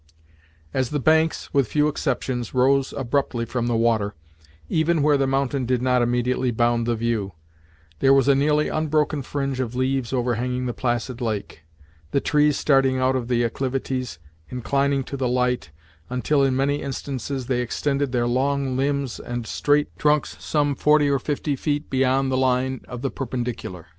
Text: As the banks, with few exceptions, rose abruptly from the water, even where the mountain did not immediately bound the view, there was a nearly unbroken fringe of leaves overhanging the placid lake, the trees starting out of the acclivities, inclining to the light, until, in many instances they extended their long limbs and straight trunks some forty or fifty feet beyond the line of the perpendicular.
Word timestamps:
As 0.73 0.89
the 0.89 0.99
banks, 0.99 1.53
with 1.53 1.67
few 1.67 1.87
exceptions, 1.87 2.55
rose 2.55 2.91
abruptly 2.91 3.45
from 3.45 3.67
the 3.67 3.75
water, 3.75 4.15
even 4.67 5.03
where 5.03 5.15
the 5.15 5.27
mountain 5.27 5.67
did 5.67 5.79
not 5.79 6.01
immediately 6.01 6.49
bound 6.49 6.87
the 6.87 6.95
view, 6.95 7.33
there 7.99 8.11
was 8.11 8.27
a 8.27 8.33
nearly 8.33 8.67
unbroken 8.67 9.21
fringe 9.21 9.59
of 9.59 9.75
leaves 9.75 10.11
overhanging 10.11 10.65
the 10.65 10.73
placid 10.73 11.21
lake, 11.21 11.65
the 12.09 12.19
trees 12.19 12.57
starting 12.57 12.97
out 12.97 13.15
of 13.15 13.27
the 13.27 13.43
acclivities, 13.43 14.17
inclining 14.49 15.03
to 15.03 15.15
the 15.17 15.29
light, 15.29 15.69
until, 16.09 16.41
in 16.41 16.55
many 16.55 16.81
instances 16.81 17.45
they 17.45 17.61
extended 17.61 18.11
their 18.11 18.25
long 18.25 18.75
limbs 18.75 19.19
and 19.19 19.45
straight 19.45 19.95
trunks 19.99 20.35
some 20.43 20.73
forty 20.73 21.09
or 21.11 21.19
fifty 21.19 21.55
feet 21.55 21.91
beyond 21.91 22.31
the 22.31 22.35
line 22.37 22.81
of 22.87 23.03
the 23.03 23.11
perpendicular. 23.11 23.85